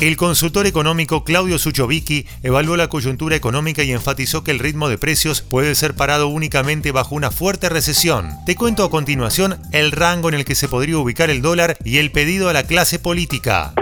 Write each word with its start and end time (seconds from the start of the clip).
El 0.00 0.16
consultor 0.16 0.68
económico 0.68 1.24
Claudio 1.24 1.58
Suchovicki 1.58 2.24
evaluó 2.44 2.76
la 2.76 2.88
coyuntura 2.88 3.34
económica 3.34 3.82
y 3.82 3.90
enfatizó 3.90 4.44
que 4.44 4.52
el 4.52 4.60
ritmo 4.60 4.88
de 4.88 4.96
precios 4.96 5.42
puede 5.42 5.74
ser 5.74 5.94
parado 5.94 6.28
únicamente 6.28 6.92
bajo 6.92 7.16
una 7.16 7.32
fuerte 7.32 7.68
recesión. 7.68 8.32
Te 8.46 8.54
cuento 8.54 8.84
a 8.84 8.90
continuación 8.90 9.60
el 9.72 9.90
rango 9.90 10.28
en 10.28 10.36
el 10.36 10.44
que 10.44 10.54
se 10.54 10.68
podría 10.68 10.98
ubicar 10.98 11.30
el 11.30 11.42
dólar 11.42 11.76
y 11.82 11.98
el 11.98 12.12
pedido 12.12 12.48
a 12.48 12.52
la 12.52 12.62
clase 12.62 13.00
política. 13.00 13.72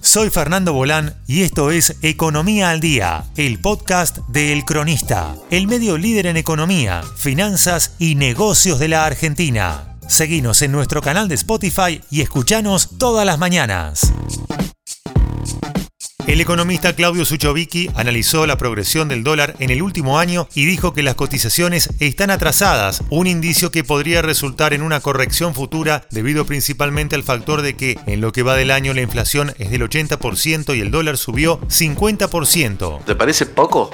Soy 0.00 0.30
Fernando 0.30 0.72
Bolán 0.72 1.14
y 1.28 1.42
esto 1.42 1.70
es 1.70 1.96
Economía 2.02 2.70
al 2.70 2.80
Día, 2.80 3.26
el 3.36 3.60
podcast 3.60 4.18
de 4.26 4.52
El 4.52 4.64
Cronista, 4.64 5.36
el 5.50 5.68
medio 5.68 5.98
líder 5.98 6.26
en 6.26 6.36
economía, 6.36 7.02
finanzas 7.16 7.94
y 8.00 8.16
negocios 8.16 8.80
de 8.80 8.88
la 8.88 9.06
Argentina. 9.06 9.98
Seguinos 10.08 10.62
en 10.62 10.72
nuestro 10.72 11.00
canal 11.00 11.28
de 11.28 11.36
Spotify 11.36 12.00
y 12.10 12.22
escuchanos 12.22 12.98
todas 12.98 13.24
las 13.24 13.38
mañanas. 13.38 14.12
El 16.30 16.40
economista 16.40 16.94
Claudio 16.94 17.24
Suchovicki 17.24 17.90
analizó 17.96 18.46
la 18.46 18.56
progresión 18.56 19.08
del 19.08 19.24
dólar 19.24 19.56
en 19.58 19.70
el 19.70 19.82
último 19.82 20.20
año 20.20 20.46
y 20.54 20.64
dijo 20.64 20.92
que 20.92 21.02
las 21.02 21.16
cotizaciones 21.16 21.90
están 21.98 22.30
atrasadas, 22.30 23.02
un 23.10 23.26
indicio 23.26 23.72
que 23.72 23.82
podría 23.82 24.22
resultar 24.22 24.72
en 24.72 24.82
una 24.82 25.00
corrección 25.00 25.56
futura 25.56 26.04
debido 26.12 26.46
principalmente 26.46 27.16
al 27.16 27.24
factor 27.24 27.62
de 27.62 27.74
que 27.74 27.98
en 28.06 28.20
lo 28.20 28.30
que 28.30 28.44
va 28.44 28.54
del 28.54 28.70
año 28.70 28.94
la 28.94 29.00
inflación 29.00 29.52
es 29.58 29.72
del 29.72 29.82
80% 29.82 30.76
y 30.76 30.80
el 30.80 30.92
dólar 30.92 31.16
subió 31.16 31.60
50%. 31.62 33.04
¿Te 33.04 33.16
parece 33.16 33.46
poco? 33.46 33.90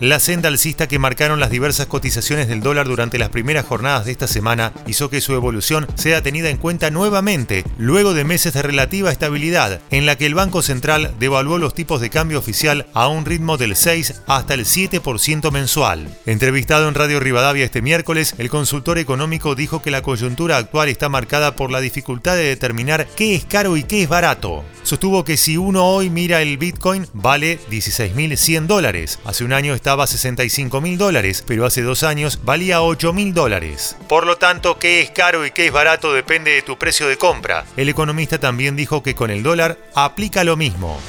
La 0.00 0.20
senda 0.20 0.48
alcista 0.48 0.86
que 0.86 1.00
marcaron 1.00 1.40
las 1.40 1.50
diversas 1.50 1.86
cotizaciones 1.86 2.46
del 2.46 2.60
dólar 2.60 2.86
durante 2.86 3.18
las 3.18 3.30
primeras 3.30 3.66
jornadas 3.66 4.04
de 4.04 4.12
esta 4.12 4.28
semana 4.28 4.72
hizo 4.86 5.10
que 5.10 5.20
su 5.20 5.34
evolución 5.34 5.88
sea 5.96 6.22
tenida 6.22 6.50
en 6.50 6.56
cuenta 6.56 6.92
nuevamente, 6.92 7.64
luego 7.78 8.14
de 8.14 8.22
meses 8.22 8.52
de 8.52 8.62
relativa 8.62 9.10
estabilidad, 9.10 9.80
en 9.90 10.06
la 10.06 10.16
que 10.16 10.26
el 10.26 10.36
Banco 10.36 10.62
Central 10.62 11.16
devaluó 11.18 11.58
los 11.58 11.74
tipos 11.74 12.00
de 12.00 12.10
cambio 12.10 12.38
oficial 12.38 12.86
a 12.94 13.08
un 13.08 13.24
ritmo 13.24 13.56
del 13.56 13.74
6 13.74 14.22
hasta 14.28 14.54
el 14.54 14.66
7% 14.66 15.50
mensual. 15.50 16.16
Entrevistado 16.26 16.86
en 16.86 16.94
Radio 16.94 17.18
Rivadavia 17.18 17.64
este 17.64 17.82
miércoles, 17.82 18.36
el 18.38 18.50
consultor 18.50 18.98
económico 18.98 19.56
dijo 19.56 19.82
que 19.82 19.90
la 19.90 20.02
coyuntura 20.02 20.58
actual 20.58 20.90
está 20.90 21.08
marcada 21.08 21.56
por 21.56 21.72
la 21.72 21.80
dificultad 21.80 22.36
de 22.36 22.44
determinar 22.44 23.08
qué 23.16 23.34
es 23.34 23.44
caro 23.44 23.76
y 23.76 23.82
qué 23.82 24.04
es 24.04 24.08
barato. 24.08 24.64
Sostuvo 24.84 25.24
que 25.24 25.36
si 25.36 25.56
uno 25.56 25.84
hoy 25.86 26.08
mira 26.08 26.40
el 26.40 26.56
Bitcoin, 26.56 27.06
vale 27.12 27.58
16.100 27.68 28.66
dólares. 28.66 29.18
Hace 29.24 29.42
un 29.42 29.52
año 29.52 29.74
estaba 29.88 30.04
a 30.04 30.06
65.000 30.06 30.98
dólares, 30.98 31.42
pero 31.46 31.64
hace 31.64 31.80
dos 31.80 32.02
años 32.02 32.40
valía 32.44 32.82
8.000 32.82 33.32
dólares. 33.32 33.96
Por 34.06 34.26
lo 34.26 34.36
tanto, 34.36 34.78
qué 34.78 35.00
es 35.00 35.10
caro 35.10 35.46
y 35.46 35.50
qué 35.50 35.64
es 35.64 35.72
barato 35.72 36.12
depende 36.12 36.50
de 36.50 36.60
tu 36.60 36.76
precio 36.76 37.08
de 37.08 37.16
compra. 37.16 37.64
El 37.74 37.88
economista 37.88 38.38
también 38.38 38.76
dijo 38.76 39.02
que 39.02 39.14
con 39.14 39.30
el 39.30 39.42
dólar 39.42 39.78
aplica 39.94 40.44
lo 40.44 40.58
mismo. 40.58 41.00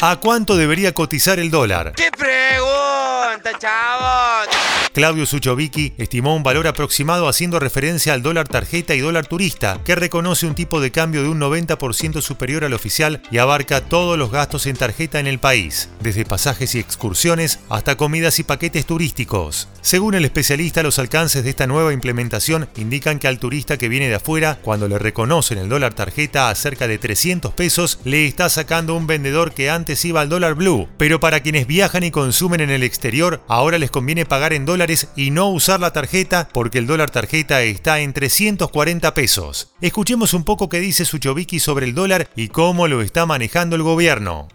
¿A 0.00 0.16
cuánto 0.16 0.56
debería 0.56 0.94
cotizar 0.94 1.38
el 1.38 1.50
dólar? 1.50 1.92
¡Qué 1.96 2.10
pregunta, 2.10 3.50
chavos! 3.58 4.48
Claudio 4.92 5.24
Suchovicki 5.24 5.94
estimó 5.96 6.36
un 6.36 6.42
valor 6.42 6.66
aproximado 6.66 7.26
haciendo 7.26 7.58
referencia 7.58 8.12
al 8.12 8.20
dólar 8.20 8.46
tarjeta 8.46 8.94
y 8.94 9.00
dólar 9.00 9.26
turista, 9.26 9.80
que 9.86 9.94
reconoce 9.94 10.46
un 10.46 10.54
tipo 10.54 10.82
de 10.82 10.90
cambio 10.90 11.22
de 11.22 11.30
un 11.30 11.40
90% 11.40 12.20
superior 12.20 12.62
al 12.64 12.74
oficial 12.74 13.22
y 13.30 13.38
abarca 13.38 13.80
todos 13.80 14.18
los 14.18 14.30
gastos 14.30 14.66
en 14.66 14.76
tarjeta 14.76 15.18
en 15.18 15.26
el 15.26 15.38
país, 15.38 15.88
desde 16.00 16.26
pasajes 16.26 16.74
y 16.74 16.78
excursiones 16.78 17.58
hasta 17.70 17.96
comidas 17.96 18.38
y 18.38 18.42
paquetes 18.42 18.84
turísticos. 18.84 19.68
Según 19.80 20.14
el 20.14 20.26
especialista, 20.26 20.82
los 20.82 20.98
alcances 20.98 21.42
de 21.42 21.50
esta 21.50 21.66
nueva 21.66 21.94
implementación 21.94 22.68
indican 22.76 23.18
que 23.18 23.28
al 23.28 23.38
turista 23.38 23.78
que 23.78 23.88
viene 23.88 24.10
de 24.10 24.16
afuera, 24.16 24.58
cuando 24.62 24.88
le 24.88 24.98
reconocen 24.98 25.56
el 25.56 25.70
dólar 25.70 25.94
tarjeta 25.94 26.50
a 26.50 26.54
cerca 26.54 26.86
de 26.86 26.98
300 26.98 27.54
pesos, 27.54 27.98
le 28.04 28.26
está 28.26 28.50
sacando 28.50 28.94
un 28.94 29.06
vendedor 29.06 29.52
que 29.52 29.70
antes 29.70 30.04
iba 30.04 30.20
al 30.20 30.28
dólar 30.28 30.54
blue. 30.54 30.86
Pero 30.98 31.18
para 31.18 31.40
quienes 31.40 31.66
viajan 31.66 32.04
y 32.04 32.10
consumen 32.10 32.60
en 32.60 32.70
el 32.70 32.82
exterior, 32.82 33.42
ahora 33.48 33.78
les 33.78 33.90
conviene 33.90 34.26
pagar 34.26 34.52
en 34.52 34.66
dólar 34.66 34.81
y 35.14 35.30
no 35.30 35.48
usar 35.48 35.78
la 35.78 35.92
tarjeta 35.92 36.48
porque 36.52 36.78
el 36.78 36.88
dólar 36.88 37.10
tarjeta 37.10 37.62
está 37.62 38.00
en 38.00 38.12
340 38.12 39.14
pesos. 39.14 39.68
Escuchemos 39.80 40.34
un 40.34 40.42
poco 40.42 40.68
qué 40.68 40.80
dice 40.80 41.04
Suchovicki 41.04 41.60
sobre 41.60 41.86
el 41.86 41.94
dólar 41.94 42.28
y 42.34 42.48
cómo 42.48 42.88
lo 42.88 43.00
está 43.00 43.24
manejando 43.24 43.76
el 43.76 43.84
gobierno. 43.84 44.48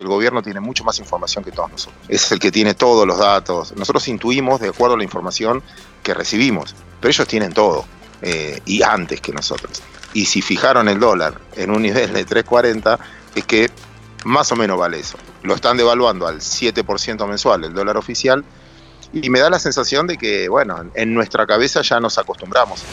El 0.00 0.06
gobierno 0.06 0.42
tiene 0.42 0.60
mucho 0.60 0.84
más 0.84 0.98
información 0.98 1.44
que 1.44 1.52
todos 1.52 1.70
nosotros. 1.70 2.00
Es 2.08 2.32
el 2.32 2.38
que 2.38 2.50
tiene 2.50 2.72
todos 2.72 3.06
los 3.06 3.18
datos. 3.18 3.74
Nosotros 3.76 4.08
intuimos 4.08 4.58
de 4.58 4.68
acuerdo 4.68 4.94
a 4.94 4.98
la 4.98 5.04
información 5.04 5.62
que 6.02 6.14
recibimos, 6.14 6.74
pero 6.98 7.10
ellos 7.10 7.28
tienen 7.28 7.52
todo 7.52 7.84
eh, 8.22 8.60
y 8.64 8.82
antes 8.82 9.20
que 9.20 9.32
nosotros. 9.32 9.82
Y 10.14 10.24
si 10.24 10.40
fijaron 10.40 10.88
el 10.88 10.98
dólar 10.98 11.38
en 11.56 11.70
un 11.70 11.82
nivel 11.82 12.10
de 12.14 12.24
340, 12.24 12.98
es 13.34 13.44
que 13.44 13.70
más 14.24 14.50
o 14.50 14.56
menos 14.56 14.78
vale 14.78 14.98
eso. 14.98 15.18
Lo 15.42 15.54
están 15.54 15.76
devaluando 15.76 16.26
al 16.26 16.40
7% 16.40 17.28
mensual 17.28 17.64
el 17.64 17.74
dólar 17.74 17.98
oficial 17.98 18.44
y 19.14 19.30
me 19.30 19.40
da 19.40 19.50
la 19.50 19.58
sensación 19.58 20.06
de 20.06 20.16
que, 20.16 20.48
bueno, 20.48 20.90
en 20.94 21.14
nuestra 21.14 21.46
cabeza 21.46 21.82
ya 21.82 22.00
nos 22.00 22.18
acostumbramos. 22.18 22.84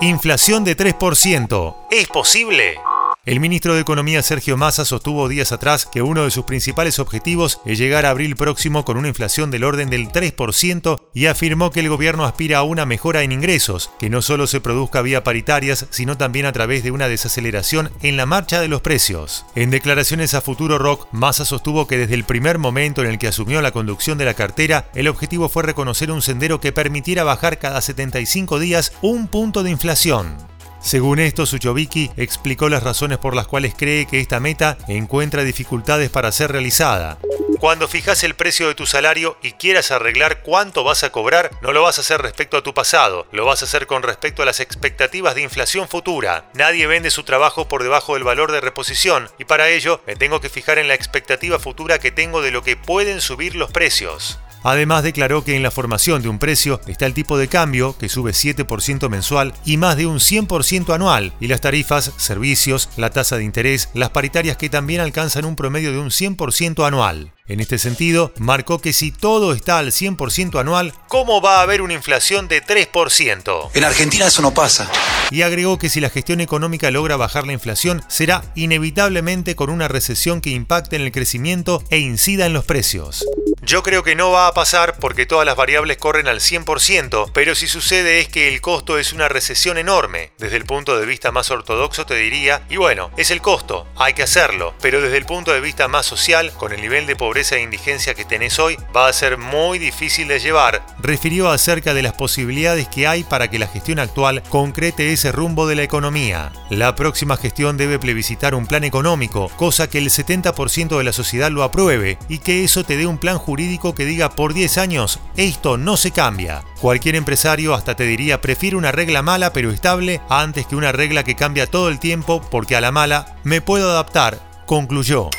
Inflación 0.00 0.64
de 0.64 0.76
3%. 0.76 1.76
¿Es 1.90 2.08
posible? 2.08 2.78
El 3.26 3.40
ministro 3.40 3.72
de 3.72 3.80
Economía 3.80 4.22
Sergio 4.22 4.58
Massa 4.58 4.84
sostuvo 4.84 5.30
días 5.30 5.50
atrás 5.50 5.88
que 5.90 6.02
uno 6.02 6.24
de 6.24 6.30
sus 6.30 6.44
principales 6.44 6.98
objetivos 6.98 7.58
es 7.64 7.78
llegar 7.78 8.04
a 8.04 8.10
abril 8.10 8.36
próximo 8.36 8.84
con 8.84 8.98
una 8.98 9.08
inflación 9.08 9.50
del 9.50 9.64
orden 9.64 9.88
del 9.88 10.08
3% 10.08 11.00
y 11.14 11.24
afirmó 11.24 11.70
que 11.70 11.80
el 11.80 11.88
gobierno 11.88 12.26
aspira 12.26 12.58
a 12.58 12.64
una 12.64 12.84
mejora 12.84 13.22
en 13.22 13.32
ingresos, 13.32 13.90
que 13.98 14.10
no 14.10 14.20
solo 14.20 14.46
se 14.46 14.60
produzca 14.60 15.00
vía 15.00 15.24
paritarias, 15.24 15.86
sino 15.88 16.18
también 16.18 16.44
a 16.44 16.52
través 16.52 16.84
de 16.84 16.90
una 16.90 17.08
desaceleración 17.08 17.90
en 18.02 18.18
la 18.18 18.26
marcha 18.26 18.60
de 18.60 18.68
los 18.68 18.82
precios. 18.82 19.46
En 19.54 19.70
declaraciones 19.70 20.34
a 20.34 20.42
Futuro 20.42 20.76
Rock, 20.76 21.08
Massa 21.10 21.46
sostuvo 21.46 21.86
que 21.86 21.96
desde 21.96 22.16
el 22.16 22.24
primer 22.24 22.58
momento 22.58 23.00
en 23.00 23.08
el 23.08 23.18
que 23.18 23.28
asumió 23.28 23.62
la 23.62 23.72
conducción 23.72 24.18
de 24.18 24.26
la 24.26 24.34
cartera, 24.34 24.90
el 24.94 25.08
objetivo 25.08 25.48
fue 25.48 25.62
reconocer 25.62 26.10
un 26.10 26.20
sendero 26.20 26.60
que 26.60 26.72
permitiera 26.72 27.24
bajar 27.24 27.58
cada 27.58 27.80
75 27.80 28.58
días 28.58 28.92
un 29.00 29.28
punto 29.28 29.62
de 29.62 29.70
inflación. 29.70 30.53
Según 30.84 31.18
esto, 31.18 31.46
Suchovicki 31.46 32.10
explicó 32.18 32.68
las 32.68 32.82
razones 32.82 33.16
por 33.16 33.34
las 33.34 33.46
cuales 33.46 33.72
cree 33.74 34.06
que 34.06 34.20
esta 34.20 34.38
meta 34.38 34.76
encuentra 34.86 35.42
dificultades 35.42 36.10
para 36.10 36.30
ser 36.30 36.52
realizada. 36.52 37.16
Cuando 37.58 37.88
fijas 37.88 38.22
el 38.22 38.34
precio 38.34 38.68
de 38.68 38.74
tu 38.74 38.84
salario 38.84 39.38
y 39.40 39.52
quieras 39.52 39.90
arreglar 39.90 40.42
cuánto 40.42 40.84
vas 40.84 41.02
a 41.02 41.10
cobrar, 41.10 41.50
no 41.62 41.72
lo 41.72 41.80
vas 41.80 41.96
a 41.96 42.02
hacer 42.02 42.20
respecto 42.20 42.58
a 42.58 42.62
tu 42.62 42.74
pasado, 42.74 43.26
lo 43.32 43.46
vas 43.46 43.62
a 43.62 43.64
hacer 43.64 43.86
con 43.86 44.02
respecto 44.02 44.42
a 44.42 44.44
las 44.44 44.60
expectativas 44.60 45.34
de 45.34 45.40
inflación 45.40 45.88
futura. 45.88 46.50
Nadie 46.52 46.86
vende 46.86 47.10
su 47.10 47.22
trabajo 47.22 47.66
por 47.66 47.82
debajo 47.82 48.12
del 48.12 48.24
valor 48.24 48.52
de 48.52 48.60
reposición 48.60 49.30
y 49.38 49.46
para 49.46 49.70
ello 49.70 50.02
me 50.06 50.16
tengo 50.16 50.42
que 50.42 50.50
fijar 50.50 50.78
en 50.78 50.88
la 50.88 50.94
expectativa 50.94 51.58
futura 51.58 51.98
que 51.98 52.10
tengo 52.10 52.42
de 52.42 52.50
lo 52.50 52.62
que 52.62 52.76
pueden 52.76 53.22
subir 53.22 53.56
los 53.56 53.72
precios. 53.72 54.38
Además 54.64 55.02
declaró 55.02 55.44
que 55.44 55.56
en 55.56 55.62
la 55.62 55.70
formación 55.70 56.22
de 56.22 56.30
un 56.30 56.38
precio 56.38 56.80
está 56.86 57.04
el 57.04 57.12
tipo 57.12 57.36
de 57.36 57.48
cambio, 57.48 57.96
que 57.98 58.08
sube 58.08 58.32
7% 58.32 59.10
mensual 59.10 59.52
y 59.66 59.76
más 59.76 59.96
de 59.98 60.06
un 60.06 60.20
100% 60.20 60.94
anual, 60.94 61.34
y 61.38 61.48
las 61.48 61.60
tarifas, 61.60 62.12
servicios, 62.16 62.88
la 62.96 63.10
tasa 63.10 63.36
de 63.36 63.44
interés, 63.44 63.90
las 63.92 64.10
paritarias 64.10 64.56
que 64.56 64.70
también 64.70 65.02
alcanzan 65.02 65.44
un 65.44 65.54
promedio 65.54 65.92
de 65.92 65.98
un 65.98 66.08
100% 66.08 66.86
anual. 66.86 67.32
En 67.46 67.60
este 67.60 67.76
sentido, 67.76 68.32
marcó 68.38 68.78
que 68.78 68.94
si 68.94 69.10
todo 69.10 69.52
está 69.52 69.78
al 69.78 69.88
100% 69.88 70.58
anual, 70.58 70.94
¿cómo 71.08 71.42
va 71.42 71.58
a 71.58 71.62
haber 71.62 71.82
una 71.82 71.92
inflación 71.92 72.48
de 72.48 72.62
3%? 72.62 73.70
En 73.74 73.84
Argentina 73.84 74.28
eso 74.28 74.40
no 74.40 74.54
pasa. 74.54 74.90
Y 75.30 75.42
agregó 75.42 75.78
que 75.78 75.90
si 75.90 76.00
la 76.00 76.08
gestión 76.08 76.40
económica 76.40 76.90
logra 76.90 77.18
bajar 77.18 77.46
la 77.46 77.52
inflación, 77.52 78.02
será 78.08 78.42
inevitablemente 78.54 79.56
con 79.56 79.68
una 79.68 79.88
recesión 79.88 80.40
que 80.40 80.50
impacte 80.50 80.96
en 80.96 81.02
el 81.02 81.12
crecimiento 81.12 81.84
e 81.90 81.98
incida 81.98 82.46
en 82.46 82.54
los 82.54 82.64
precios. 82.64 83.26
Yo 83.66 83.82
creo 83.82 84.02
que 84.02 84.14
no 84.14 84.30
va 84.30 84.46
a 84.46 84.52
pasar 84.52 84.98
porque 84.98 85.24
todas 85.24 85.46
las 85.46 85.56
variables 85.56 85.96
corren 85.96 86.28
al 86.28 86.40
100%, 86.40 87.30
pero 87.32 87.54
si 87.54 87.66
sucede 87.66 88.20
es 88.20 88.28
que 88.28 88.52
el 88.52 88.60
costo 88.60 88.98
es 88.98 89.14
una 89.14 89.28
recesión 89.28 89.78
enorme. 89.78 90.32
Desde 90.36 90.58
el 90.58 90.66
punto 90.66 90.98
de 90.98 91.06
vista 91.06 91.32
más 91.32 91.50
ortodoxo 91.50 92.04
te 92.04 92.14
diría, 92.14 92.60
y 92.68 92.76
bueno, 92.76 93.10
es 93.16 93.30
el 93.30 93.40
costo, 93.40 93.86
hay 93.96 94.12
que 94.12 94.22
hacerlo, 94.22 94.74
pero 94.82 95.00
desde 95.00 95.16
el 95.16 95.24
punto 95.24 95.50
de 95.50 95.62
vista 95.62 95.88
más 95.88 96.04
social, 96.04 96.52
con 96.58 96.74
el 96.74 96.82
nivel 96.82 97.06
de 97.06 97.16
pobreza 97.16 97.56
e 97.56 97.62
indigencia 97.62 98.12
que 98.12 98.26
tenés 98.26 98.58
hoy, 98.58 98.76
va 98.94 99.08
a 99.08 99.12
ser 99.14 99.38
muy 99.38 99.78
difícil 99.78 100.28
de 100.28 100.40
llevar. 100.40 100.84
Refirió 100.98 101.48
acerca 101.48 101.94
de 101.94 102.02
las 102.02 102.12
posibilidades 102.12 102.86
que 102.88 103.06
hay 103.06 103.24
para 103.24 103.48
que 103.48 103.58
la 103.58 103.68
gestión 103.68 103.98
actual 103.98 104.42
concrete 104.50 105.10
ese 105.10 105.32
rumbo 105.32 105.66
de 105.66 105.76
la 105.76 105.84
economía. 105.84 106.52
La 106.68 106.94
próxima 106.94 107.38
gestión 107.38 107.78
debe 107.78 107.98
plebiscitar 107.98 108.54
un 108.54 108.66
plan 108.66 108.84
económico, 108.84 109.50
cosa 109.56 109.88
que 109.88 109.96
el 109.96 110.10
70% 110.10 110.98
de 110.98 111.04
la 111.04 111.12
sociedad 111.14 111.50
lo 111.50 111.62
apruebe 111.62 112.18
y 112.28 112.40
que 112.40 112.62
eso 112.62 112.84
te 112.84 112.98
dé 112.98 113.06
un 113.06 113.16
plan 113.16 113.38
jurídico 113.38 113.53
jurídico 113.54 113.94
que 113.94 114.04
diga 114.04 114.30
por 114.30 114.52
10 114.52 114.78
años 114.78 115.20
esto 115.36 115.76
no 115.76 115.96
se 115.96 116.10
cambia. 116.10 116.64
Cualquier 116.80 117.14
empresario 117.14 117.72
hasta 117.72 117.94
te 117.94 118.02
diría 118.02 118.40
prefiere 118.40 118.74
una 118.74 118.90
regla 118.90 119.22
mala 119.22 119.52
pero 119.52 119.70
estable 119.70 120.20
antes 120.28 120.66
que 120.66 120.74
una 120.74 120.90
regla 120.90 121.22
que 121.22 121.36
cambia 121.36 121.68
todo 121.68 121.88
el 121.88 122.00
tiempo 122.00 122.42
porque 122.50 122.74
a 122.74 122.80
la 122.80 122.90
mala 122.90 123.36
me 123.44 123.60
puedo 123.60 123.92
adaptar, 123.92 124.40
concluyó. 124.66 125.30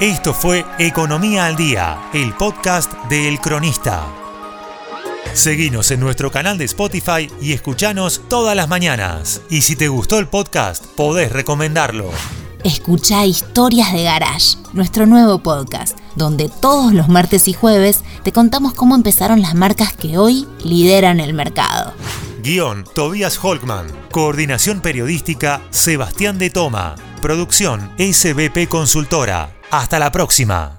Esto 0.00 0.32
fue 0.32 0.64
Economía 0.78 1.44
al 1.44 1.56
Día, 1.56 2.08
el 2.14 2.32
podcast 2.32 2.90
de 3.10 3.28
El 3.28 3.38
Cronista. 3.38 4.06
Seguinos 5.34 5.90
en 5.90 6.00
nuestro 6.00 6.30
canal 6.30 6.56
de 6.56 6.64
Spotify 6.64 7.30
y 7.38 7.52
escuchanos 7.52 8.22
todas 8.30 8.56
las 8.56 8.68
mañanas. 8.68 9.42
Y 9.50 9.60
si 9.60 9.76
te 9.76 9.88
gustó 9.88 10.18
el 10.18 10.28
podcast, 10.28 10.86
podés 10.86 11.30
recomendarlo. 11.30 12.10
Escucha 12.66 13.24
Historias 13.24 13.92
de 13.92 14.02
Garage, 14.02 14.56
nuestro 14.72 15.06
nuevo 15.06 15.38
podcast, 15.38 15.96
donde 16.16 16.48
todos 16.48 16.92
los 16.92 17.08
martes 17.08 17.46
y 17.46 17.52
jueves 17.52 18.00
te 18.24 18.32
contamos 18.32 18.74
cómo 18.74 18.96
empezaron 18.96 19.40
las 19.40 19.54
marcas 19.54 19.92
que 19.94 20.18
hoy 20.18 20.48
lideran 20.64 21.20
el 21.20 21.32
mercado. 21.32 21.92
Guión 22.42 22.84
Tobias 22.92 23.38
Holkman. 23.40 23.86
Coordinación 24.10 24.80
periodística 24.80 25.62
Sebastián 25.70 26.38
de 26.38 26.50
Toma. 26.50 26.96
Producción 27.22 27.88
SBP 27.98 28.66
Consultora. 28.68 29.54
Hasta 29.70 30.00
la 30.00 30.10
próxima. 30.10 30.75